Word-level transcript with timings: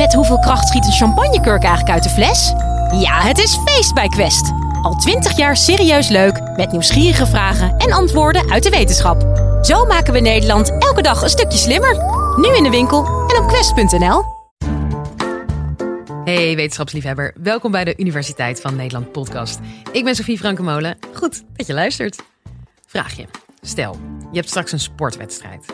Met 0.00 0.14
hoeveel 0.14 0.38
kracht 0.38 0.68
schiet 0.68 0.84
een 0.84 0.92
champagnekurk 0.92 1.62
eigenlijk 1.62 1.90
uit 1.94 2.02
de 2.02 2.08
fles? 2.08 2.52
Ja, 3.00 3.20
het 3.20 3.38
is 3.38 3.58
feest 3.64 3.94
bij 3.94 4.08
Quest. 4.08 4.52
Al 4.82 4.94
twintig 4.94 5.36
jaar 5.36 5.56
serieus 5.56 6.08
leuk, 6.08 6.40
met 6.56 6.72
nieuwsgierige 6.72 7.26
vragen 7.26 7.76
en 7.76 7.92
antwoorden 7.92 8.50
uit 8.50 8.62
de 8.62 8.70
wetenschap. 8.70 9.22
Zo 9.62 9.84
maken 9.84 10.12
we 10.12 10.20
Nederland 10.20 10.70
elke 10.78 11.02
dag 11.02 11.22
een 11.22 11.28
stukje 11.28 11.58
slimmer. 11.58 11.96
Nu 12.36 12.56
in 12.56 12.62
de 12.62 12.70
winkel 12.70 13.04
en 13.06 13.42
op 13.42 13.48
quest.nl. 13.48 14.24
Hey 16.24 16.56
wetenschapsliefhebber, 16.56 17.34
welkom 17.42 17.70
bij 17.70 17.84
de 17.84 17.94
Universiteit 17.96 18.60
van 18.60 18.76
Nederland 18.76 19.12
podcast. 19.12 19.58
Ik 19.92 20.04
ben 20.04 20.14
Sofie 20.14 20.38
Frankemolen. 20.38 20.98
Goed 21.14 21.42
dat 21.56 21.66
je 21.66 21.74
luistert. 21.74 22.22
Vraag 22.86 23.16
je. 23.16 23.24
Stel, 23.62 23.96
je 24.30 24.36
hebt 24.36 24.48
straks 24.48 24.72
een 24.72 24.80
sportwedstrijd. 24.80 25.64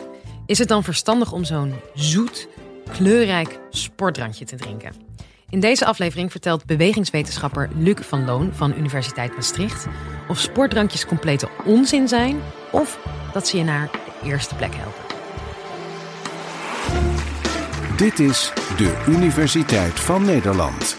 Is 0.45 0.57
het 0.57 0.67
dan 0.67 0.83
verstandig 0.83 1.31
om 1.31 1.43
zo'n 1.43 1.73
zoet, 1.93 2.47
kleurrijk 2.91 3.59
sportdrankje 3.69 4.45
te 4.45 4.55
drinken? 4.55 4.93
In 5.49 5.59
deze 5.59 5.85
aflevering 5.85 6.31
vertelt 6.31 6.65
bewegingswetenschapper 6.65 7.69
Luc 7.75 7.97
van 7.99 8.25
Loon 8.25 8.53
van 8.53 8.73
Universiteit 8.77 9.33
Maastricht 9.33 9.87
of 10.27 10.39
sportdrankjes 10.39 11.05
complete 11.05 11.49
onzin 11.65 12.07
zijn 12.07 12.41
of 12.71 12.99
dat 13.33 13.47
ze 13.47 13.57
je 13.57 13.63
naar 13.63 13.89
de 13.91 14.27
eerste 14.29 14.55
plek 14.55 14.71
helpen. 14.75 15.15
Dit 17.97 18.19
is 18.19 18.53
de 18.77 19.03
Universiteit 19.07 19.99
van 19.99 20.25
Nederland. 20.25 20.97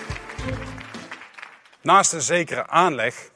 Naast 1.82 2.12
een 2.12 2.22
zekere 2.22 2.66
aanleg 2.66 3.30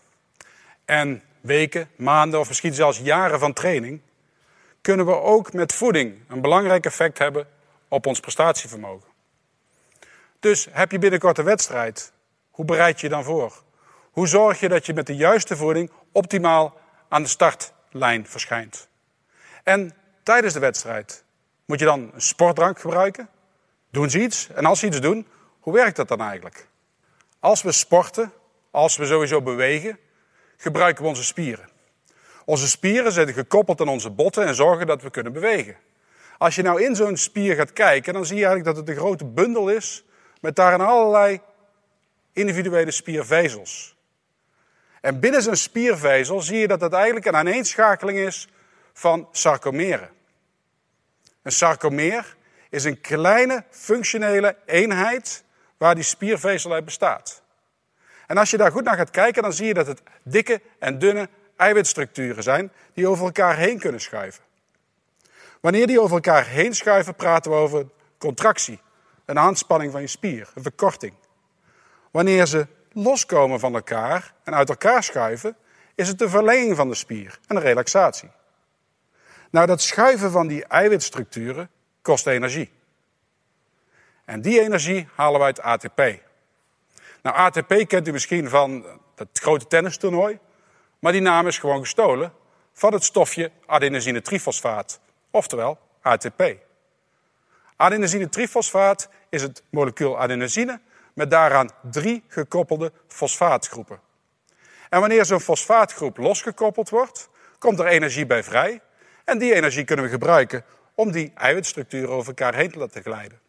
en 0.84 1.22
weken, 1.40 1.88
maanden 1.96 2.40
of 2.40 2.48
misschien 2.48 2.74
zelfs 2.74 2.98
jaren 2.98 3.38
van 3.38 3.52
training, 3.52 4.00
kunnen 4.80 5.06
we 5.06 5.20
ook 5.20 5.52
met 5.52 5.72
voeding 5.72 6.14
een 6.28 6.40
belangrijk 6.40 6.84
effect 6.84 7.18
hebben 7.18 7.46
op 7.92 8.06
ons 8.06 8.20
prestatievermogen. 8.20 9.08
Dus 10.40 10.68
heb 10.70 10.90
je 10.90 10.98
binnenkort 10.98 11.38
een 11.38 11.44
wedstrijd, 11.44 12.12
hoe 12.50 12.64
bereid 12.64 13.00
je 13.00 13.06
je 13.06 13.12
dan 13.12 13.24
voor? 13.24 13.62
Hoe 14.10 14.26
zorg 14.26 14.60
je 14.60 14.68
dat 14.68 14.86
je 14.86 14.94
met 14.94 15.06
de 15.06 15.16
juiste 15.16 15.56
voeding 15.56 15.90
optimaal 16.12 16.80
aan 17.08 17.22
de 17.22 17.28
startlijn 17.28 18.26
verschijnt? 18.26 18.88
En 19.62 19.94
tijdens 20.22 20.54
de 20.54 20.60
wedstrijd 20.60 21.24
moet 21.64 21.78
je 21.78 21.84
dan 21.84 22.10
een 22.14 22.20
sportdrank 22.20 22.80
gebruiken? 22.80 23.28
Doen 23.90 24.10
ze 24.10 24.20
iets? 24.20 24.48
En 24.48 24.64
als 24.64 24.78
ze 24.78 24.86
iets 24.86 25.00
doen, 25.00 25.26
hoe 25.60 25.72
werkt 25.72 25.96
dat 25.96 26.08
dan 26.08 26.20
eigenlijk? 26.20 26.68
Als 27.40 27.62
we 27.62 27.72
sporten, 27.72 28.32
als 28.70 28.96
we 28.96 29.06
sowieso 29.06 29.42
bewegen, 29.42 29.98
gebruiken 30.56 31.02
we 31.02 31.08
onze 31.08 31.24
spieren. 31.24 31.68
Onze 32.44 32.68
spieren 32.68 33.12
zitten 33.12 33.34
gekoppeld 33.34 33.80
aan 33.80 33.88
onze 33.88 34.10
botten 34.10 34.46
en 34.46 34.54
zorgen 34.54 34.86
dat 34.86 35.02
we 35.02 35.10
kunnen 35.10 35.32
bewegen. 35.32 35.76
Als 36.42 36.54
je 36.54 36.62
nou 36.62 36.82
in 36.82 36.96
zo'n 36.96 37.16
spier 37.16 37.54
gaat 37.54 37.72
kijken, 37.72 38.12
dan 38.12 38.26
zie 38.26 38.36
je 38.36 38.44
eigenlijk 38.44 38.76
dat 38.76 38.86
het 38.86 38.96
een 38.96 39.02
grote 39.02 39.24
bundel 39.24 39.68
is 39.68 40.04
met 40.40 40.56
daarin 40.56 40.80
allerlei 40.80 41.40
individuele 42.32 42.90
spiervezels. 42.90 43.96
En 45.00 45.20
binnen 45.20 45.42
zo'n 45.42 45.56
spiervezel 45.56 46.40
zie 46.40 46.58
je 46.58 46.68
dat 46.68 46.80
het 46.80 46.92
eigenlijk 46.92 47.26
een 47.26 47.36
aaneenschakeling 47.36 48.18
is 48.18 48.48
van 48.92 49.28
sarcomeren. 49.32 50.10
Een 51.42 51.52
sarcomeer 51.52 52.36
is 52.70 52.84
een 52.84 53.00
kleine 53.00 53.64
functionele 53.70 54.56
eenheid 54.66 55.44
waar 55.76 55.94
die 55.94 56.04
spiervezel 56.04 56.72
uit 56.72 56.84
bestaat. 56.84 57.42
En 58.26 58.38
als 58.38 58.50
je 58.50 58.56
daar 58.56 58.72
goed 58.72 58.84
naar 58.84 58.96
gaat 58.96 59.10
kijken, 59.10 59.42
dan 59.42 59.52
zie 59.52 59.66
je 59.66 59.74
dat 59.74 59.86
het 59.86 60.02
dikke 60.22 60.60
en 60.78 60.98
dunne 60.98 61.28
eiwitstructuren 61.56 62.42
zijn 62.42 62.72
die 62.94 63.08
over 63.08 63.24
elkaar 63.24 63.56
heen 63.56 63.78
kunnen 63.78 64.00
schuiven. 64.00 64.50
Wanneer 65.62 65.86
die 65.86 66.00
over 66.00 66.14
elkaar 66.14 66.46
heen 66.46 66.74
schuiven, 66.74 67.14
praten 67.14 67.50
we 67.50 67.56
over 67.56 67.86
contractie, 68.18 68.80
een 69.24 69.38
aanspanning 69.38 69.92
van 69.92 70.00
je 70.00 70.06
spier, 70.06 70.50
een 70.54 70.62
verkorting. 70.62 71.14
Wanneer 72.10 72.46
ze 72.46 72.66
loskomen 72.92 73.60
van 73.60 73.74
elkaar 73.74 74.34
en 74.44 74.54
uit 74.54 74.68
elkaar 74.68 75.02
schuiven, 75.02 75.56
is 75.94 76.08
het 76.08 76.18
de 76.18 76.28
verlenging 76.28 76.76
van 76.76 76.88
de 76.88 76.94
spier 76.94 77.38
en 77.46 77.56
een 77.56 77.62
relaxatie. 77.62 78.30
Nou, 79.50 79.66
dat 79.66 79.80
schuiven 79.80 80.30
van 80.30 80.46
die 80.46 80.64
eiwitstructuren 80.64 81.70
kost 82.02 82.26
energie. 82.26 82.70
En 84.24 84.40
die 84.40 84.60
energie 84.60 85.08
halen 85.14 85.40
we 85.40 85.46
uit 85.46 85.60
ATP. 85.60 85.98
Nou, 87.22 87.36
ATP 87.36 87.88
kent 87.88 88.08
u 88.08 88.12
misschien 88.12 88.48
van 88.48 88.84
het 89.16 89.28
grote 89.32 89.66
tennistoernooi, 89.66 90.38
maar 90.98 91.12
die 91.12 91.20
naam 91.20 91.46
is 91.46 91.58
gewoon 91.58 91.80
gestolen 91.80 92.32
van 92.72 92.92
het 92.92 93.04
stofje 93.04 93.50
adenosine 93.66 94.22
trifosfaat, 94.22 95.00
oftewel 95.32 95.78
ATP. 96.02 96.42
Adenosine 97.76 98.28
trifosfaat 98.28 99.08
is 99.28 99.42
het 99.42 99.62
molecuul 99.70 100.18
adenosine 100.18 100.80
met 101.14 101.30
daaraan 101.30 101.70
drie 101.90 102.24
gekoppelde 102.28 102.92
fosfaatgroepen. 103.08 104.00
En 104.88 105.00
wanneer 105.00 105.24
zo'n 105.24 105.40
fosfaatgroep 105.40 106.16
losgekoppeld 106.16 106.88
wordt, 106.90 107.28
komt 107.58 107.78
er 107.78 107.86
energie 107.86 108.26
bij 108.26 108.42
vrij. 108.42 108.80
En 109.24 109.38
die 109.38 109.54
energie 109.54 109.84
kunnen 109.84 110.04
we 110.04 110.10
gebruiken 110.10 110.64
om 110.94 111.12
die 111.12 111.32
eiwitstructuren 111.34 112.08
over 112.08 112.28
elkaar 112.28 112.54
heen 112.54 112.70
te 112.70 112.78
laten 112.78 113.02
glijden. 113.02 113.40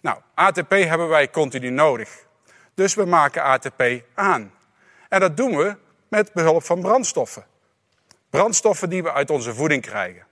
Nou, 0.00 0.18
ATP 0.34 0.70
hebben 0.70 1.08
wij 1.08 1.30
continu 1.30 1.70
nodig. 1.70 2.26
Dus 2.74 2.94
we 2.94 3.04
maken 3.04 3.42
ATP 3.42 3.82
aan. 4.14 4.52
En 5.08 5.20
dat 5.20 5.36
doen 5.36 5.56
we 5.56 5.76
met 6.08 6.32
behulp 6.32 6.64
van 6.64 6.80
brandstoffen. 6.80 7.46
Brandstoffen 8.30 8.90
die 8.90 9.02
we 9.02 9.12
uit 9.12 9.30
onze 9.30 9.54
voeding 9.54 9.82
krijgen. 9.82 10.26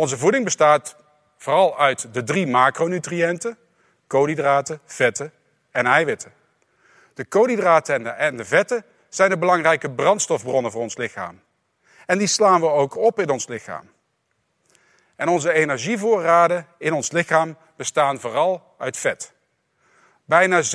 Onze 0.00 0.18
voeding 0.18 0.44
bestaat 0.44 0.96
vooral 1.36 1.78
uit 1.78 2.14
de 2.14 2.22
drie 2.22 2.46
macronutriënten: 2.46 3.58
koolhydraten, 4.06 4.80
vetten 4.84 5.32
en 5.70 5.86
eiwitten. 5.86 6.32
De 7.14 7.24
koolhydraten 7.24 7.94
en 7.94 8.02
de, 8.02 8.08
en 8.08 8.36
de 8.36 8.44
vetten 8.44 8.84
zijn 9.08 9.30
de 9.30 9.38
belangrijke 9.38 9.90
brandstofbronnen 9.90 10.70
voor 10.70 10.82
ons 10.82 10.96
lichaam. 10.96 11.40
En 12.06 12.18
die 12.18 12.26
slaan 12.26 12.60
we 12.60 12.66
ook 12.66 12.96
op 12.96 13.20
in 13.20 13.30
ons 13.30 13.46
lichaam. 13.46 13.90
En 15.16 15.28
onze 15.28 15.52
energievoorraden 15.52 16.66
in 16.78 16.92
ons 16.92 17.10
lichaam 17.10 17.56
bestaan 17.76 18.20
vooral 18.20 18.74
uit 18.78 18.96
vet. 18.96 19.32
Bijna 20.24 20.62
97% 20.62 20.66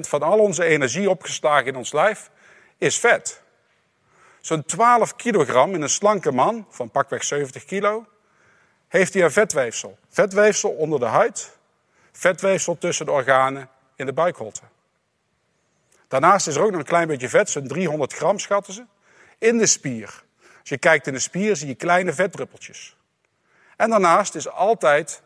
van 0.00 0.22
al 0.22 0.38
onze 0.38 0.64
energie 0.64 1.10
opgeslagen 1.10 1.66
in 1.66 1.76
ons 1.76 1.92
lijf 1.92 2.30
is 2.78 2.98
vet. 2.98 3.41
Zo'n 4.42 4.64
12 4.64 5.16
kilogram 5.16 5.74
in 5.74 5.82
een 5.82 5.88
slanke 5.88 6.32
man 6.32 6.66
van 6.68 6.90
pakweg 6.90 7.24
70 7.24 7.64
kilo 7.64 8.06
heeft 8.88 9.14
hij 9.14 9.22
een 9.22 9.30
vetweefsel. 9.30 9.98
Vetweefsel 10.08 10.70
onder 10.70 11.00
de 11.00 11.06
huid, 11.06 11.58
vetweefsel 12.12 12.78
tussen 12.78 13.06
de 13.06 13.12
organen 13.12 13.68
in 13.96 14.06
de 14.06 14.12
buikholte. 14.12 14.60
Daarnaast 16.08 16.46
is 16.46 16.56
er 16.56 16.62
ook 16.62 16.70
nog 16.70 16.80
een 16.80 16.86
klein 16.86 17.08
beetje 17.08 17.28
vet, 17.28 17.50
zo'n 17.50 17.66
300 17.66 18.12
gram 18.12 18.38
schatten 18.38 18.72
ze, 18.72 18.84
in 19.38 19.58
de 19.58 19.66
spier. 19.66 20.22
Als 20.60 20.68
je 20.68 20.78
kijkt 20.78 21.06
in 21.06 21.12
de 21.12 21.18
spier 21.18 21.56
zie 21.56 21.68
je 21.68 21.74
kleine 21.74 22.12
vetdruppeltjes. 22.12 22.96
En 23.76 23.90
daarnaast 23.90 24.34
is 24.34 24.48
altijd 24.48 25.22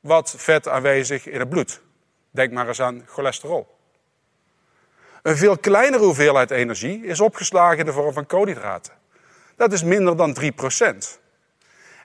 wat 0.00 0.34
vet 0.36 0.68
aanwezig 0.68 1.26
in 1.26 1.38
het 1.38 1.48
bloed. 1.48 1.80
Denk 2.30 2.52
maar 2.52 2.68
eens 2.68 2.80
aan 2.80 3.02
cholesterol. 3.06 3.75
Een 5.26 5.36
veel 5.36 5.58
kleinere 5.58 6.04
hoeveelheid 6.04 6.50
energie 6.50 7.04
is 7.04 7.20
opgeslagen 7.20 7.78
in 7.78 7.84
de 7.84 7.92
vorm 7.92 8.12
van 8.12 8.26
koolhydraten. 8.26 8.92
Dat 9.56 9.72
is 9.72 9.82
minder 9.82 10.16
dan 10.16 10.36
3%. 10.40 10.44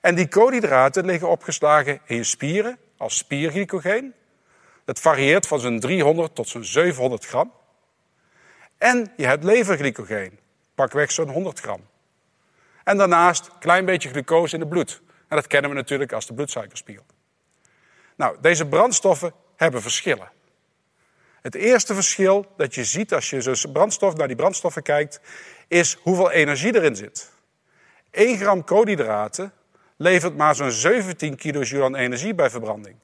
En 0.00 0.14
die 0.14 0.28
koolhydraten 0.28 1.04
liggen 1.04 1.28
opgeslagen 1.28 2.00
in 2.04 2.16
je 2.16 2.24
spieren 2.24 2.78
als 2.96 3.16
spierglycogeen. 3.16 4.14
Dat 4.84 5.00
varieert 5.00 5.46
van 5.46 5.60
zo'n 5.60 5.80
300 5.80 6.34
tot 6.34 6.48
zo'n 6.48 6.64
700 6.64 7.26
gram. 7.26 7.52
En 8.78 9.12
je 9.16 9.26
hebt 9.26 9.44
leverglycogeen, 9.44 10.38
pakweg 10.74 11.12
zo'n 11.12 11.30
100 11.30 11.60
gram. 11.60 11.86
En 12.84 12.96
daarnaast 12.96 13.46
een 13.46 13.58
klein 13.58 13.84
beetje 13.84 14.08
glucose 14.08 14.54
in 14.54 14.60
het 14.60 14.68
bloed. 14.68 15.02
En 15.28 15.36
dat 15.36 15.46
kennen 15.46 15.70
we 15.70 15.76
natuurlijk 15.76 16.12
als 16.12 16.26
de 16.26 16.34
bloedsuikerspiegel. 16.34 17.04
Nou, 18.16 18.36
deze 18.40 18.66
brandstoffen 18.66 19.32
hebben 19.56 19.82
verschillen. 19.82 20.30
Het 21.42 21.54
eerste 21.54 21.94
verschil 21.94 22.46
dat 22.56 22.74
je 22.74 22.84
ziet 22.84 23.14
als 23.14 23.30
je 23.30 23.40
zo'n 23.40 23.72
brandstof, 23.72 24.16
naar 24.16 24.26
die 24.26 24.36
brandstoffen 24.36 24.82
kijkt, 24.82 25.20
is 25.68 25.96
hoeveel 26.02 26.30
energie 26.30 26.74
erin 26.74 26.96
zit. 26.96 27.30
1 28.10 28.38
gram 28.38 28.64
koolhydraten 28.64 29.52
levert 29.96 30.36
maar 30.36 30.54
zo'n 30.54 30.70
17 30.70 31.36
kilojoule 31.36 31.84
aan 31.84 31.94
energie 31.94 32.34
bij 32.34 32.50
verbranding. 32.50 32.96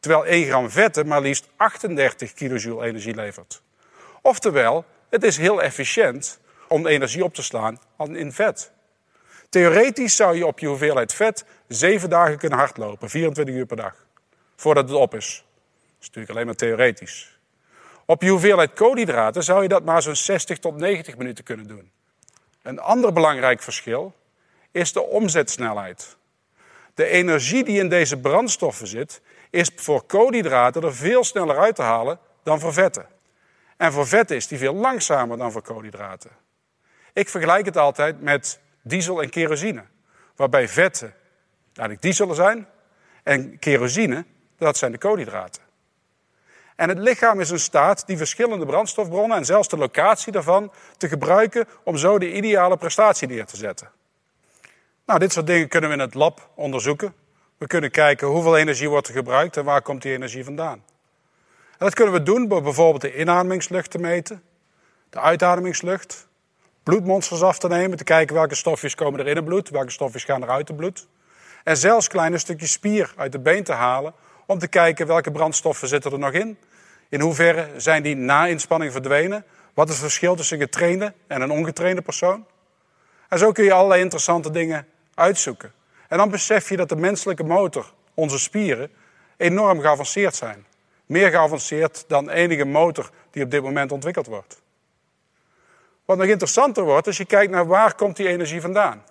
Terwijl 0.00 0.26
1 0.26 0.46
gram 0.46 0.70
vetten 0.70 1.06
maar 1.06 1.20
liefst 1.20 1.48
38 1.56 2.32
kilojoule 2.32 2.86
energie 2.86 3.14
levert. 3.14 3.62
Oftewel, 4.22 4.84
het 5.08 5.22
is 5.22 5.36
heel 5.36 5.62
efficiënt 5.62 6.40
om 6.68 6.86
energie 6.86 7.24
op 7.24 7.34
te 7.34 7.42
slaan 7.42 7.78
in 7.98 8.32
vet. 8.32 8.72
Theoretisch 9.48 10.16
zou 10.16 10.36
je 10.36 10.46
op 10.46 10.58
je 10.58 10.66
hoeveelheid 10.66 11.14
vet 11.14 11.44
7 11.68 12.10
dagen 12.10 12.38
kunnen 12.38 12.58
hardlopen, 12.58 13.10
24 13.10 13.54
uur 13.54 13.66
per 13.66 13.76
dag, 13.76 14.06
voordat 14.56 14.88
het 14.88 14.98
op 14.98 15.14
is. 15.14 15.44
Dat 15.80 16.00
is 16.00 16.06
natuurlijk 16.06 16.32
alleen 16.32 16.46
maar 16.46 16.54
theoretisch. 16.54 17.40
Op 18.06 18.22
je 18.22 18.30
hoeveelheid 18.30 18.72
koolhydraten 18.72 19.42
zou 19.42 19.62
je 19.62 19.68
dat 19.68 19.84
maar 19.84 20.02
zo'n 20.02 20.16
60 20.16 20.58
tot 20.58 20.76
90 20.76 21.16
minuten 21.16 21.44
kunnen 21.44 21.66
doen. 21.66 21.90
Een 22.62 22.78
ander 22.78 23.12
belangrijk 23.12 23.62
verschil 23.62 24.14
is 24.70 24.92
de 24.92 25.02
omzetsnelheid. 25.02 26.16
De 26.94 27.06
energie 27.06 27.64
die 27.64 27.78
in 27.78 27.88
deze 27.88 28.16
brandstoffen 28.16 28.86
zit, 28.86 29.20
is 29.50 29.70
voor 29.76 30.02
koolhydraten 30.02 30.82
er 30.82 30.94
veel 30.94 31.24
sneller 31.24 31.58
uit 31.58 31.74
te 31.74 31.82
halen 31.82 32.18
dan 32.42 32.60
voor 32.60 32.72
vetten. 32.72 33.06
En 33.76 33.92
voor 33.92 34.06
vetten 34.06 34.36
is 34.36 34.46
die 34.46 34.58
veel 34.58 34.74
langzamer 34.74 35.38
dan 35.38 35.52
voor 35.52 35.62
koolhydraten. 35.62 36.30
Ik 37.12 37.28
vergelijk 37.28 37.66
het 37.66 37.76
altijd 37.76 38.20
met 38.20 38.60
diesel 38.82 39.22
en 39.22 39.30
kerosine. 39.30 39.84
Waarbij 40.36 40.68
vetten 40.68 41.14
eigenlijk 41.74 42.02
diesel 42.02 42.34
zijn 42.34 42.66
en 43.22 43.58
kerosine, 43.58 44.24
dat 44.58 44.76
zijn 44.76 44.92
de 44.92 44.98
koolhydraten. 44.98 45.61
En 46.76 46.88
het 46.88 46.98
lichaam 46.98 47.40
is 47.40 47.50
in 47.50 47.58
staat 47.58 48.06
die 48.06 48.16
verschillende 48.16 48.66
brandstofbronnen 48.66 49.36
en 49.36 49.44
zelfs 49.44 49.68
de 49.68 49.76
locatie 49.76 50.32
daarvan 50.32 50.72
te 50.96 51.08
gebruiken 51.08 51.68
om 51.84 51.96
zo 51.96 52.18
de 52.18 52.32
ideale 52.32 52.76
prestatie 52.76 53.28
neer 53.28 53.46
te 53.46 53.56
zetten. 53.56 53.90
Nou, 55.06 55.18
dit 55.18 55.32
soort 55.32 55.46
dingen 55.46 55.68
kunnen 55.68 55.90
we 55.90 55.96
in 55.96 56.02
het 56.02 56.14
lab 56.14 56.50
onderzoeken. 56.54 57.14
We 57.58 57.66
kunnen 57.66 57.90
kijken 57.90 58.28
hoeveel 58.28 58.56
energie 58.56 58.88
wordt 58.88 59.08
er 59.08 59.14
gebruikt 59.14 59.56
en 59.56 59.64
waar 59.64 59.82
komt 59.82 60.02
die 60.02 60.12
energie 60.12 60.44
vandaan. 60.44 60.84
En 61.70 61.88
dat 61.88 61.94
kunnen 61.94 62.14
we 62.14 62.22
doen 62.22 62.48
door 62.48 62.62
bijvoorbeeld 62.62 63.00
de 63.00 63.18
inademingslucht 63.18 63.90
te 63.90 63.98
meten, 63.98 64.42
de 65.10 65.20
uitademingslucht, 65.20 66.28
bloedmonsters 66.82 67.42
af 67.42 67.58
te 67.58 67.68
nemen, 67.68 67.96
te 67.96 68.04
kijken 68.04 68.34
welke 68.34 68.54
stofjes 68.54 68.94
komen 68.94 69.20
er 69.20 69.26
in 69.26 69.36
het 69.36 69.44
bloed, 69.44 69.68
welke 69.68 69.90
stofjes 69.90 70.24
gaan 70.24 70.42
er 70.42 70.50
uit 70.50 70.68
het 70.68 70.76
bloed. 70.76 71.06
En 71.64 71.76
zelfs 71.76 72.08
kleine 72.08 72.38
stukjes 72.38 72.72
spier 72.72 73.12
uit 73.16 73.32
het 73.32 73.42
been 73.42 73.64
te 73.64 73.72
halen 73.72 74.14
om 74.46 74.58
te 74.58 74.68
kijken 74.68 75.06
welke 75.06 75.30
brandstoffen 75.30 75.88
zitten 75.88 76.12
er 76.12 76.18
nog 76.18 76.32
in. 76.32 76.58
In 77.08 77.20
hoeverre 77.20 77.68
zijn 77.76 78.02
die 78.02 78.16
na 78.16 78.46
inspanning 78.46 78.92
verdwenen? 78.92 79.44
Wat 79.74 79.88
is 79.88 79.94
het 79.94 80.02
verschil 80.02 80.34
tussen 80.36 80.56
een 80.56 80.62
getrainde 80.62 81.12
en 81.26 81.40
een 81.40 81.50
ongetrainde 81.50 82.02
persoon? 82.02 82.46
En 83.28 83.38
zo 83.38 83.52
kun 83.52 83.64
je 83.64 83.72
allerlei 83.72 84.00
interessante 84.00 84.50
dingen 84.50 84.86
uitzoeken. 85.14 85.72
En 86.08 86.18
dan 86.18 86.30
besef 86.30 86.68
je 86.68 86.76
dat 86.76 86.88
de 86.88 86.96
menselijke 86.96 87.44
motor, 87.44 87.92
onze 88.14 88.38
spieren, 88.38 88.90
enorm 89.36 89.80
geavanceerd 89.80 90.34
zijn. 90.34 90.66
Meer 91.06 91.30
geavanceerd 91.30 92.04
dan 92.08 92.30
enige 92.30 92.64
motor 92.64 93.10
die 93.30 93.44
op 93.44 93.50
dit 93.50 93.62
moment 93.62 93.92
ontwikkeld 93.92 94.26
wordt. 94.26 94.62
Wat 96.04 96.18
nog 96.18 96.26
interessanter 96.26 96.84
wordt, 96.84 97.06
als 97.06 97.16
je 97.16 97.24
kijkt 97.24 97.52
naar 97.52 97.66
waar 97.66 97.94
komt 97.94 98.16
die 98.16 98.28
energie 98.28 98.60
vandaan. 98.60 99.04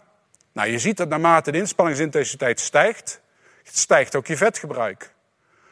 Nou, 0.51 0.69
je 0.69 0.79
ziet 0.79 0.97
dat 0.97 1.09
naarmate 1.09 1.51
de 1.51 1.57
inspanningsintensiteit 1.57 2.59
stijgt, 2.59 3.21
stijgt 3.63 4.15
ook 4.15 4.27
je 4.27 4.37
vetgebruik. 4.37 5.13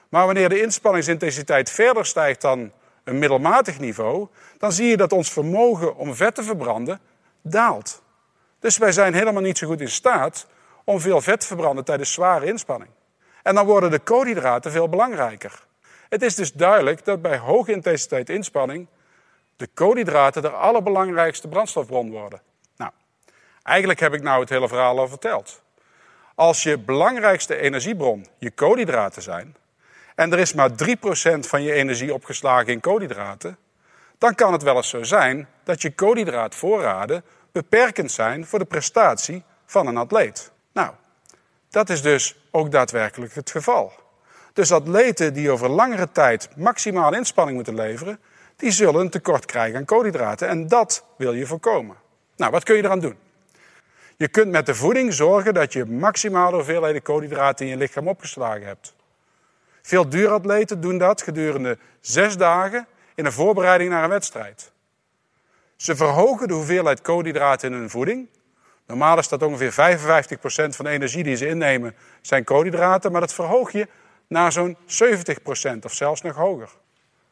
Maar 0.10 0.26
wanneer 0.26 0.50
de 0.50 0.62
inspanningsintensiteit 0.62 1.70
verder 1.70 2.06
stijgt 2.06 2.42
dan 2.42 2.72
een 3.04 3.20
middelmatig 3.20 3.80
niveau, 3.80 4.28
dan 4.58 4.72
zie 4.72 4.88
je 4.88 4.98
dat 4.98 5.12
ons 5.12 5.32
vermogen 5.32 5.96
om 5.96 6.16
vet 6.16 6.36
te 6.36 6.44
verbranden 6.44 7.00
daalt. 7.42 8.02
Dus 8.60 8.78
wij 8.78 8.92
zijn 8.92 9.14
helemaal 9.14 9.42
niet 9.42 9.58
zo 9.58 9.68
goed 9.68 9.82
in 9.82 9.90
staat 9.90 10.48
om 10.84 11.00
veel 11.00 11.22
vet 11.22 11.40
te 11.40 11.48
verbranden 11.48 11.86
tijdens 11.86 12.14
zware 12.14 12.46
inspanning. 12.46 12.92
En 13.44 13.56
dan 13.56 13.66
worden 13.66 13.92
de 13.92 14.00
koolhydraten 14.00 14.72
veel 14.72 14.90
belangrijker. 14.90 15.68
Het 16.10 16.22
is 16.22 16.36
dus 16.36 16.54
duidelijk 16.54 17.06
dat 17.06 17.22
bij 17.22 17.38
hoge 17.38 17.72
intensiteit 17.72 18.30
inspanning 18.30 18.88
de 19.56 19.68
koolhydraten 19.68 20.42
de 20.42 20.50
allerbelangrijkste 20.50 21.48
brandstofbron 21.48 22.12
worden. 22.12 22.42
Nou, 22.78 22.92
eigenlijk 23.64 24.00
heb 24.00 24.14
ik 24.14 24.22
nou 24.22 24.40
het 24.40 24.50
hele 24.50 24.68
verhaal 24.68 25.00
al 25.00 25.08
verteld. 25.08 25.62
Als 26.36 26.64
je 26.64 26.78
belangrijkste 26.78 27.56
energiebron 27.58 28.26
je 28.38 28.52
koolhydraten 28.52 29.22
zijn, 29.22 29.56
en 30.20 30.32
er 30.32 30.40
is 30.40 30.54
maar 30.54 30.70
3% 30.72 30.74
van 31.40 31.64
je 31.64 31.74
energie 31.74 32.14
opgeslagen 32.14 32.74
in 32.74 32.80
koolhydraten, 32.80 33.58
dan 34.18 34.36
kan 34.36 34.54
het 34.54 34.64
wel 34.64 34.76
eens 34.76 34.90
zo 34.90 35.04
zijn 35.04 35.48
dat 35.64 35.82
je 35.82 35.92
koolhydraatvoorraden 35.92 37.24
beperkend 37.52 38.12
zijn 38.12 38.46
voor 38.46 38.60
de 38.60 38.66
prestatie 38.66 39.44
van 39.66 39.88
een 39.88 39.98
atleet. 39.98 40.52
Nou, 40.72 40.92
dat 41.70 41.90
is 41.90 42.02
dus 42.02 42.40
ook 42.52 42.72
daadwerkelijk 42.72 43.34
het 43.34 43.52
geval. 43.52 43.94
Dus 44.54 44.72
atleten 44.72 45.34
die 45.34 45.52
over 45.52 45.70
langere 45.70 46.12
tijd 46.12 46.50
maximaal 46.56 47.14
inspanning 47.14 47.56
moeten 47.56 47.76
leveren, 47.76 48.20
die 48.56 48.72
zullen 48.72 49.02
een 49.02 49.10
tekort 49.10 49.46
krijgen 49.46 49.78
aan 49.78 49.86
koolhydraten. 49.86 50.48
En 50.48 50.68
dat 50.68 51.06
wil 51.18 51.34
je 51.34 51.46
voorkomen. 51.46 51.96
Nou, 52.36 52.52
wat 52.52 52.64
kun 52.64 52.76
je 52.76 52.84
eraan 52.84 53.00
doen? 53.00 53.18
Je 54.18 54.28
kunt 54.28 54.52
met 54.52 54.66
de 54.66 54.76
voeding 54.76 55.14
zorgen 55.14 55.54
dat 55.54 55.74
je 55.74 55.86
maximale 55.86 56.56
hoeveelheden 56.56 57.02
koolhydraten 57.02 57.66
in 57.66 57.72
je 57.72 57.78
lichaam 57.78 58.08
opgeslagen 58.08 58.66
hebt. 58.66 58.98
Veel 59.90 60.10
duuratleten 60.10 60.82
doen 60.82 60.98
dat 60.98 61.22
gedurende 61.22 61.78
zes 62.00 62.38
dagen 62.38 62.88
in 63.16 63.26
een 63.26 63.32
voorbereiding 63.32 63.90
naar 63.90 64.04
een 64.04 64.10
wedstrijd. 64.10 64.72
Ze 65.76 65.96
verhogen 65.96 66.48
de 66.48 66.54
hoeveelheid 66.54 67.02
koolhydraten 67.02 67.72
in 67.72 67.78
hun 67.78 67.90
voeding. 67.90 68.28
Normaal 68.86 69.18
is 69.18 69.28
dat 69.28 69.44
ongeveer 69.44 69.72
55% 69.72 69.76
van 70.76 70.86
de 70.86 70.92
energie 70.92 71.24
die 71.24 71.36
ze 71.36 71.48
innemen 71.48 71.96
zijn 72.22 72.44
koolhydraten, 72.44 73.12
maar 73.12 73.22
dat 73.22 73.34
verhoog 73.34 73.72
je 73.72 73.88
naar 74.28 74.52
zo'n 74.52 74.78
70% 74.78 74.80
of 75.84 75.94
zelfs 75.94 76.22
nog 76.22 76.36
hoger. 76.36 76.70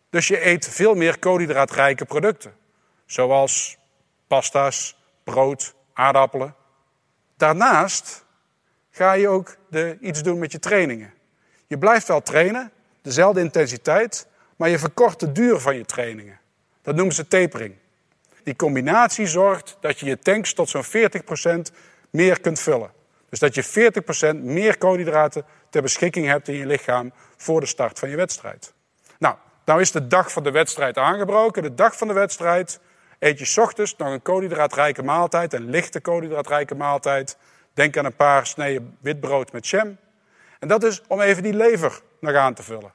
Dus 0.10 0.28
je 0.28 0.46
eet 0.46 0.68
veel 0.68 0.96
meer 0.96 1.20
koolhydraatrijke 1.20 2.06
producten, 2.06 2.54
zoals 3.06 3.78
pasta's, 4.28 4.98
brood, 5.24 5.76
aardappelen. 5.94 6.56
Daarnaast 7.36 8.26
ga 8.92 9.14
je 9.14 9.28
ook 9.28 9.58
de, 9.70 9.98
iets 10.02 10.24
doen 10.24 10.40
met 10.40 10.52
je 10.52 10.60
trainingen. 10.60 11.16
Je 11.68 11.78
blijft 11.78 12.08
wel 12.08 12.22
trainen, 12.22 12.72
dezelfde 13.02 13.40
intensiteit, 13.40 14.28
maar 14.56 14.70
je 14.70 14.80
verkort 14.80 15.20
de 15.20 15.32
duur 15.32 15.60
van 15.60 15.76
je 15.76 15.86
trainingen. 15.86 16.40
Dat 16.82 16.96
noemen 16.96 17.16
ze 17.16 17.28
tapering. 17.28 17.76
Die 18.44 18.56
combinatie 18.56 19.28
zorgt 19.28 19.78
dat 19.80 20.00
je 20.00 20.06
je 20.06 20.20
tanks 20.20 20.54
tot 20.54 20.70
zo'n 20.70 20.86
40% 20.86 21.74
meer 22.10 22.42
kunt 22.42 22.60
vullen. 22.60 22.92
Dus 23.30 23.40
dat 23.40 23.56
je 23.56 23.92
40% 24.34 24.36
meer 24.36 24.78
koolhydraten 24.78 25.46
ter 25.70 25.82
beschikking 25.82 26.28
hebt 26.28 26.48
in 26.48 26.56
je 26.56 26.66
lichaam 26.66 27.12
voor 27.38 27.60
de 27.60 27.66
start 27.66 28.00
van 28.00 28.10
je 28.10 28.16
wedstrijd. 28.16 28.74
Nou, 29.20 29.36
nou 29.66 29.82
is 29.82 29.92
de 29.92 30.08
dag 30.08 30.32
van 30.32 30.44
de 30.44 30.52
wedstrijd 30.52 30.98
aangebroken. 30.98 31.64
De 31.64 31.76
dag 31.76 31.98
van 31.98 32.08
de 32.08 32.14
wedstrijd 32.14 32.80
eet 33.20 33.40
je 33.40 33.62
ochtends 33.62 33.96
nog 33.98 34.08
een 34.08 34.22
koolhydraatrijke 34.22 35.04
maaltijd, 35.04 35.54
een 35.54 35.70
lichte 35.70 36.00
koolhydraatrijke 36.00 36.76
maaltijd. 36.76 37.38
Denk 37.74 37.98
aan 37.98 38.06
een 38.06 38.16
paar 38.16 38.48
sneden 38.48 38.98
witbrood 39.02 39.52
met 39.52 39.68
jam. 39.68 39.98
En 40.60 40.68
dat 40.68 40.84
is 40.84 41.02
om 41.08 41.22
even 41.22 41.44
die 41.44 41.54
lever 41.54 42.02
nog 42.20 42.36
aan 42.36 42.54
te 42.54 42.64
vullen. 42.64 42.92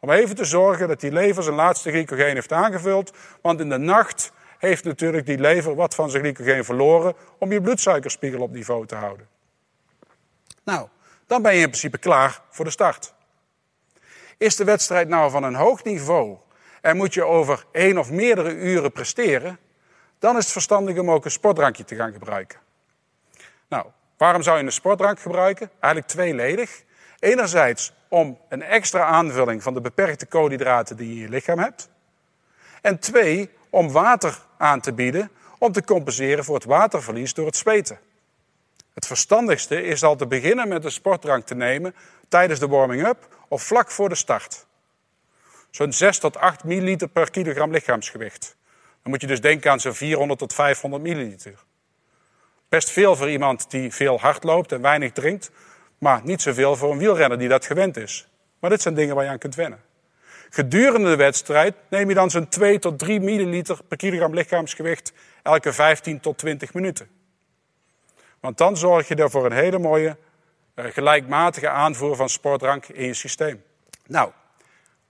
Om 0.00 0.10
even 0.10 0.36
te 0.36 0.44
zorgen 0.44 0.88
dat 0.88 1.00
die 1.00 1.12
lever 1.12 1.42
zijn 1.42 1.54
laatste 1.54 1.90
glycogeen 1.90 2.34
heeft 2.34 2.52
aangevuld. 2.52 3.12
Want 3.42 3.60
in 3.60 3.68
de 3.68 3.78
nacht 3.78 4.32
heeft 4.58 4.84
natuurlijk 4.84 5.26
die 5.26 5.38
lever 5.38 5.74
wat 5.74 5.94
van 5.94 6.10
zijn 6.10 6.22
glycogeen 6.22 6.64
verloren 6.64 7.14
om 7.38 7.52
je 7.52 7.60
bloedsuikerspiegel 7.60 8.40
op 8.40 8.52
niveau 8.52 8.86
te 8.86 8.94
houden. 8.94 9.28
Nou, 10.64 10.88
dan 11.26 11.42
ben 11.42 11.54
je 11.54 11.60
in 11.60 11.68
principe 11.68 11.98
klaar 11.98 12.40
voor 12.50 12.64
de 12.64 12.70
start. 12.70 13.14
Is 14.36 14.56
de 14.56 14.64
wedstrijd 14.64 15.08
nou 15.08 15.30
van 15.30 15.42
een 15.42 15.54
hoog 15.54 15.84
niveau 15.84 16.36
en 16.80 16.96
moet 16.96 17.14
je 17.14 17.24
over 17.24 17.64
één 17.72 17.98
of 17.98 18.10
meerdere 18.10 18.54
uren 18.54 18.92
presteren, 18.92 19.58
dan 20.18 20.36
is 20.36 20.42
het 20.42 20.52
verstandig 20.52 20.98
om 20.98 21.10
ook 21.10 21.24
een 21.24 21.30
sportdrankje 21.30 21.84
te 21.84 21.94
gaan 21.94 22.12
gebruiken. 22.12 22.58
Nou, 23.68 23.86
waarom 24.20 24.42
zou 24.42 24.58
je 24.58 24.64
een 24.64 24.72
sportdrank 24.72 25.20
gebruiken? 25.20 25.70
Eigenlijk 25.80 26.12
tweeledig. 26.12 26.82
Enerzijds 27.18 27.92
om 28.08 28.38
een 28.48 28.62
extra 28.62 29.04
aanvulling 29.04 29.62
van 29.62 29.74
de 29.74 29.80
beperkte 29.80 30.26
koolhydraten 30.26 30.96
die 30.96 31.08
je 31.08 31.14
in 31.14 31.20
je 31.20 31.28
lichaam 31.28 31.58
hebt. 31.58 31.88
En 32.82 32.98
twee, 32.98 33.50
om 33.70 33.90
water 33.92 34.38
aan 34.58 34.80
te 34.80 34.92
bieden 34.92 35.30
om 35.58 35.72
te 35.72 35.84
compenseren 35.84 36.44
voor 36.44 36.54
het 36.54 36.64
waterverlies 36.64 37.34
door 37.34 37.46
het 37.46 37.56
zweten. 37.56 37.98
Het 38.94 39.06
verstandigste 39.06 39.82
is 39.82 40.02
al 40.02 40.16
te 40.16 40.26
beginnen 40.26 40.68
met 40.68 40.84
een 40.84 40.92
sportdrank 40.92 41.46
te 41.46 41.54
nemen 41.54 41.94
tijdens 42.28 42.60
de 42.60 42.68
warming-up 42.68 43.36
of 43.48 43.62
vlak 43.62 43.90
voor 43.90 44.08
de 44.08 44.14
start. 44.14 44.66
Zo'n 45.70 45.92
6 45.92 46.18
tot 46.18 46.36
8 46.36 46.64
milliliter 46.64 47.08
per 47.08 47.30
kilogram 47.30 47.70
lichaamsgewicht. 47.70 48.56
Dan 49.02 49.12
moet 49.12 49.20
je 49.20 49.26
dus 49.26 49.40
denken 49.40 49.70
aan 49.70 49.80
zo'n 49.80 49.94
400 49.94 50.38
tot 50.38 50.54
500 50.54 51.02
milliliter. 51.02 51.68
Best 52.70 52.90
veel 52.90 53.16
voor 53.16 53.30
iemand 53.30 53.70
die 53.70 53.92
veel 53.94 54.20
hard 54.20 54.44
loopt 54.44 54.72
en 54.72 54.80
weinig 54.80 55.12
drinkt, 55.12 55.50
maar 55.98 56.20
niet 56.24 56.42
zoveel 56.42 56.76
voor 56.76 56.92
een 56.92 56.98
wielrenner 56.98 57.38
die 57.38 57.48
dat 57.48 57.66
gewend 57.66 57.96
is. 57.96 58.28
Maar 58.58 58.70
dit 58.70 58.82
zijn 58.82 58.94
dingen 58.94 59.14
waar 59.14 59.24
je 59.24 59.30
aan 59.30 59.38
kunt 59.38 59.54
wennen. 59.54 59.80
Gedurende 60.50 61.08
de 61.08 61.16
wedstrijd 61.16 61.74
neem 61.88 62.08
je 62.08 62.14
dan 62.14 62.30
zo'n 62.30 62.48
2 62.48 62.78
tot 62.78 62.98
3 62.98 63.20
milliliter 63.20 63.84
per 63.88 63.96
kilogram 63.96 64.34
lichaamsgewicht 64.34 65.12
elke 65.42 65.72
15 65.72 66.20
tot 66.20 66.38
20 66.38 66.74
minuten. 66.74 67.08
Want 68.40 68.58
dan 68.58 68.76
zorg 68.76 69.08
je 69.08 69.14
er 69.14 69.30
voor 69.30 69.46
een 69.46 69.52
hele 69.52 69.78
mooie 69.78 70.16
eh, 70.74 70.84
gelijkmatige 70.84 71.68
aanvoer 71.68 72.16
van 72.16 72.28
sportdrank 72.28 72.86
in 72.86 73.06
je 73.06 73.14
systeem. 73.14 73.62
Nou, 74.06 74.30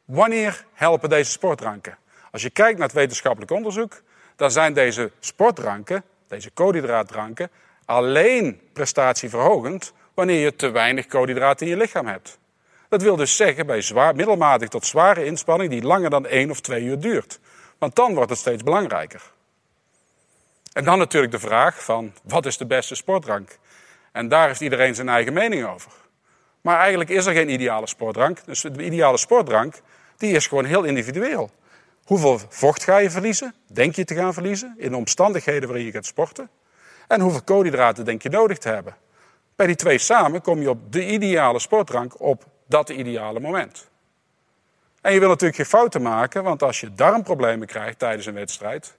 wanneer 0.04 0.64
helpen 0.72 1.08
deze 1.08 1.30
sportdranken? 1.30 1.98
Als 2.30 2.42
je 2.42 2.50
kijkt 2.50 2.78
naar 2.78 2.86
het 2.86 2.96
wetenschappelijk 2.96 3.50
onderzoek, 3.50 4.02
dan 4.36 4.50
zijn 4.50 4.72
deze 4.72 5.10
sportdranken, 5.18 6.04
deze 6.30 6.50
koolhydraatdranken, 6.50 7.50
alleen 7.84 8.60
prestatieverhogend 8.72 9.92
wanneer 10.14 10.40
je 10.40 10.56
te 10.56 10.70
weinig 10.70 11.06
koolhydraten 11.06 11.66
in 11.66 11.72
je 11.72 11.78
lichaam 11.78 12.06
hebt. 12.06 12.38
Dat 12.88 13.02
wil 13.02 13.16
dus 13.16 13.36
zeggen 13.36 13.66
bij 13.66 13.82
zwaar, 13.82 14.14
middelmatig 14.14 14.68
tot 14.68 14.86
zware 14.86 15.24
inspanning 15.24 15.70
die 15.70 15.82
langer 15.82 16.10
dan 16.10 16.26
één 16.26 16.50
of 16.50 16.60
twee 16.60 16.82
uur 16.82 17.00
duurt. 17.00 17.40
Want 17.78 17.96
dan 17.96 18.14
wordt 18.14 18.30
het 18.30 18.38
steeds 18.38 18.62
belangrijker. 18.62 19.22
En 20.72 20.84
dan 20.84 20.98
natuurlijk 20.98 21.32
de 21.32 21.38
vraag 21.38 21.84
van 21.84 22.12
wat 22.22 22.46
is 22.46 22.56
de 22.56 22.66
beste 22.66 22.94
sportdrank? 22.94 23.58
En 24.12 24.28
daar 24.28 24.46
heeft 24.46 24.60
iedereen 24.60 24.94
zijn 24.94 25.08
eigen 25.08 25.32
mening 25.32 25.66
over. 25.66 25.92
Maar 26.60 26.78
eigenlijk 26.78 27.10
is 27.10 27.26
er 27.26 27.32
geen 27.32 27.48
ideale 27.48 27.86
sportdrank. 27.86 28.44
Dus 28.44 28.60
de 28.60 28.84
ideale 28.84 29.18
sportdrank 29.18 29.80
die 30.16 30.34
is 30.34 30.46
gewoon 30.46 30.64
heel 30.64 30.84
individueel. 30.84 31.50
Hoeveel 32.10 32.40
vocht 32.48 32.84
ga 32.84 32.96
je 32.96 33.10
verliezen? 33.10 33.54
Denk 33.66 33.94
je 33.94 34.04
te 34.04 34.14
gaan 34.14 34.32
verliezen 34.32 34.74
in 34.76 34.90
de 34.90 34.96
omstandigheden 34.96 35.68
waarin 35.68 35.86
je 35.86 35.92
gaat 35.92 36.06
sporten? 36.06 36.50
En 37.08 37.20
hoeveel 37.20 37.42
koolhydraten 37.42 38.04
denk 38.04 38.22
je 38.22 38.28
nodig 38.28 38.58
te 38.58 38.68
hebben? 38.68 38.96
Bij 39.56 39.66
die 39.66 39.76
twee 39.76 39.98
samen 39.98 40.40
kom 40.40 40.60
je 40.60 40.70
op 40.70 40.92
de 40.92 41.06
ideale 41.06 41.58
sportdrank 41.58 42.20
op 42.20 42.44
dat 42.66 42.88
ideale 42.88 43.40
moment. 43.40 43.90
En 45.00 45.12
je 45.12 45.18
wil 45.18 45.28
natuurlijk 45.28 45.56
geen 45.56 45.66
fouten 45.66 46.02
maken, 46.02 46.42
want 46.42 46.62
als 46.62 46.80
je 46.80 46.94
darmproblemen 46.94 47.66
krijgt 47.66 47.98
tijdens 47.98 48.26
een 48.26 48.34
wedstrijd, 48.34 48.96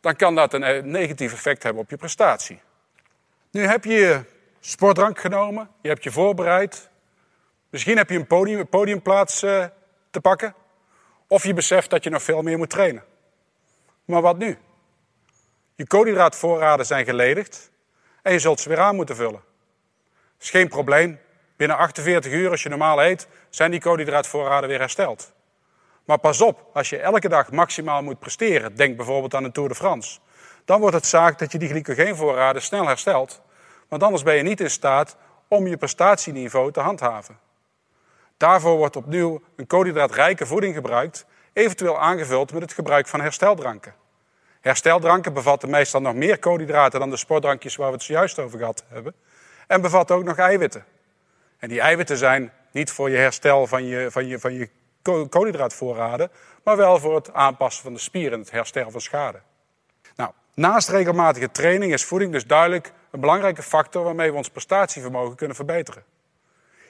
dan 0.00 0.16
kan 0.16 0.34
dat 0.34 0.54
een 0.54 0.90
negatief 0.90 1.32
effect 1.32 1.62
hebben 1.62 1.82
op 1.82 1.90
je 1.90 1.96
prestatie. 1.96 2.60
Nu 3.50 3.66
heb 3.66 3.84
je 3.84 3.92
je 3.92 4.20
sportdrank 4.60 5.18
genomen, 5.18 5.68
je 5.82 5.88
hebt 5.88 6.04
je 6.04 6.10
voorbereid. 6.10 6.88
Misschien 7.70 7.96
heb 7.96 8.10
je 8.10 8.16
een 8.16 8.26
podium, 8.26 8.68
podiumplaats 8.68 9.42
uh, 9.42 9.64
te 10.10 10.20
pakken. 10.20 10.54
Of 11.28 11.44
je 11.44 11.54
beseft 11.54 11.90
dat 11.90 12.04
je 12.04 12.10
nog 12.10 12.22
veel 12.22 12.42
meer 12.42 12.58
moet 12.58 12.70
trainen. 12.70 13.04
Maar 14.04 14.22
wat 14.22 14.38
nu? 14.38 14.58
Je 15.74 15.86
koolhydraatvoorraden 15.86 16.86
zijn 16.86 17.04
geledigd 17.04 17.70
en 18.22 18.32
je 18.32 18.38
zult 18.38 18.60
ze 18.60 18.68
weer 18.68 18.80
aan 18.80 18.96
moeten 18.96 19.16
vullen. 19.16 19.42
Dat 20.12 20.42
is 20.42 20.50
geen 20.50 20.68
probleem. 20.68 21.18
Binnen 21.56 21.76
48 21.76 22.32
uur, 22.32 22.50
als 22.50 22.62
je 22.62 22.68
normaal 22.68 23.02
eet, 23.02 23.28
zijn 23.50 23.70
die 23.70 23.80
koolhydraatvoorraden 23.80 24.68
weer 24.68 24.78
hersteld. 24.78 25.32
Maar 26.04 26.18
pas 26.18 26.40
op, 26.40 26.70
als 26.72 26.88
je 26.88 26.98
elke 26.98 27.28
dag 27.28 27.50
maximaal 27.50 28.02
moet 28.02 28.18
presteren, 28.18 28.76
denk 28.76 28.96
bijvoorbeeld 28.96 29.34
aan 29.34 29.42
de 29.42 29.52
Tour 29.52 29.68
de 29.68 29.74
France, 29.74 30.18
dan 30.64 30.80
wordt 30.80 30.94
het 30.94 31.06
zaak 31.06 31.38
dat 31.38 31.52
je 31.52 31.58
die 31.58 31.68
glycogeenvoorraden 31.68 32.62
snel 32.62 32.86
herstelt. 32.86 33.40
Want 33.88 34.02
anders 34.02 34.22
ben 34.22 34.34
je 34.34 34.42
niet 34.42 34.60
in 34.60 34.70
staat 34.70 35.16
om 35.48 35.66
je 35.66 35.76
prestatieniveau 35.76 36.72
te 36.72 36.80
handhaven. 36.80 37.38
Daarvoor 38.38 38.76
wordt 38.76 38.96
opnieuw 38.96 39.42
een 39.56 39.66
koolhydraatrijke 39.66 40.46
voeding 40.46 40.74
gebruikt, 40.74 41.26
eventueel 41.52 42.00
aangevuld 42.00 42.52
met 42.52 42.62
het 42.62 42.72
gebruik 42.72 43.06
van 43.06 43.20
hersteldranken. 43.20 43.94
Hersteldranken 44.60 45.32
bevatten 45.32 45.70
meestal 45.70 46.00
nog 46.00 46.14
meer 46.14 46.38
koolhydraten 46.38 47.00
dan 47.00 47.10
de 47.10 47.16
sportdrankjes 47.16 47.76
waar 47.76 47.88
we 47.88 47.94
het 47.94 48.02
zojuist 48.02 48.38
over 48.38 48.58
gehad 48.58 48.84
hebben. 48.88 49.14
En 49.66 49.80
bevatten 49.80 50.16
ook 50.16 50.24
nog 50.24 50.36
eiwitten. 50.36 50.84
En 51.58 51.68
die 51.68 51.80
eiwitten 51.80 52.16
zijn 52.16 52.52
niet 52.70 52.90
voor 52.90 53.10
je 53.10 53.16
herstel 53.16 53.66
van 53.66 53.84
je, 53.84 54.10
van 54.10 54.26
je, 54.26 54.38
van 54.38 54.52
je 54.52 54.68
koolhydraatvoorraden, 55.28 56.30
maar 56.64 56.76
wel 56.76 56.98
voor 56.98 57.14
het 57.14 57.32
aanpassen 57.32 57.82
van 57.82 57.92
de 57.92 58.00
spieren 58.00 58.32
en 58.32 58.40
het 58.40 58.50
herstellen 58.50 58.92
van 58.92 59.00
schade. 59.00 59.40
Nou, 60.16 60.30
naast 60.54 60.88
regelmatige 60.88 61.50
training 61.50 61.92
is 61.92 62.04
voeding 62.04 62.32
dus 62.32 62.46
duidelijk 62.46 62.92
een 63.10 63.20
belangrijke 63.20 63.62
factor 63.62 64.04
waarmee 64.04 64.30
we 64.30 64.36
ons 64.36 64.50
prestatievermogen 64.50 65.36
kunnen 65.36 65.56
verbeteren. 65.56 66.04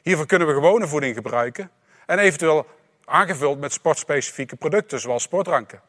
Hiervoor 0.03 0.27
kunnen 0.27 0.49
we 0.49 0.55
gewone 0.55 0.87
voeding 0.87 1.15
gebruiken 1.15 1.71
en 2.07 2.19
eventueel 2.19 2.67
aangevuld 3.05 3.61
met 3.61 3.73
sportspecifieke 3.73 4.57
producten 4.57 5.01
zoals 5.01 5.23
sportdranken. 5.23 5.81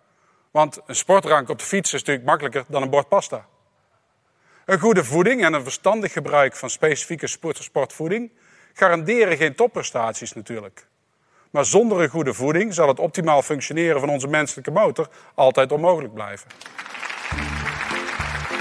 Want 0.51 0.80
een 0.86 0.96
sportdrank 0.96 1.50
op 1.50 1.60
de 1.60 1.66
fiets 1.66 1.94
is 1.94 2.00
natuurlijk 2.00 2.25
makkelijker 2.25 2.63
dan 2.68 2.82
een 2.82 2.89
bord 2.89 3.08
pasta. 3.08 3.46
Een 4.66 4.80
goede 4.80 5.04
voeding 5.04 5.44
en 5.44 5.54
een 5.54 5.63
verstandig 5.63 6.12
gebruik 6.13 6.56
van 6.56 6.70
specifieke 6.70 7.28
sportvoeding 7.54 8.32
garanderen 8.74 9.38
geen 9.38 9.56
topprestaties 9.56 10.34
natuurlijk. 10.34 10.88
Maar 11.50 11.66
zonder 11.66 12.01
een 12.01 12.10
goede 12.10 12.34
voeding 12.34 12.74
zal 12.74 12.88
het 12.88 13.00
optimaal 13.00 13.42
functioneren 13.42 14.00
van 14.00 14.10
onze 14.10 14.28
menselijke 14.28 14.72
motor 14.72 15.10
altijd 15.36 15.72
onmogelijk 15.72 16.13
blijven. 16.13 16.48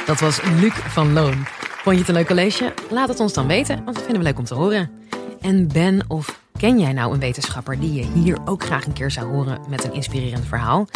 Dat 0.07 0.21
was 0.21 0.43
Luc 0.43 0.73
van 0.73 1.13
Loon. 1.13 1.47
Vond 1.83 1.95
je 1.95 2.01
het 2.01 2.09
een 2.09 2.15
leuk 2.15 2.27
college? 2.27 2.75
Laat 2.91 3.09
het 3.09 3.21
ons 3.21 3.33
dan 3.33 3.47
weten, 3.47 3.75
want 3.85 3.97
dat 3.97 4.05
vinden 4.05 4.19
we 4.19 4.29
leuk 4.29 4.39
om 4.39 4.45
te 4.45 4.55
horen. 4.55 5.09
En 5.41 5.69
ben 5.69 6.01
of 6.09 6.41
ken 6.57 6.81
jij 6.81 6.93
nou 6.93 7.13
een 7.13 7.21
wetenschapper 7.21 7.81
die 7.81 7.93
je 7.93 8.07
hier 8.15 8.39
ook 8.45 8.65
graag 8.65 8.87
een 8.87 8.93
keer 8.93 9.11
zou 9.11 9.27
horen 9.27 9.61
met 9.69 9.85
een 9.85 9.93
inspirerend 9.93 10.47
verhaal? 10.47 10.87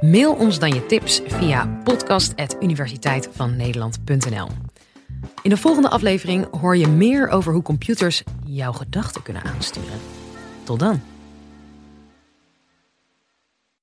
Mail 0.00 0.32
ons 0.32 0.58
dan 0.58 0.74
je 0.74 0.86
tips 0.86 1.20
via 1.26 1.80
podcast.universiteitvannederland.nl. 1.84 4.48
In 5.42 5.50
de 5.50 5.56
volgende 5.56 5.88
aflevering 5.88 6.46
hoor 6.60 6.76
je 6.76 6.86
meer 6.86 7.28
over 7.28 7.52
hoe 7.52 7.62
computers 7.62 8.22
jouw 8.44 8.72
gedachten 8.72 9.22
kunnen 9.22 9.42
aansturen. 9.42 9.98
Tot 10.64 10.78
dan. 10.78 11.00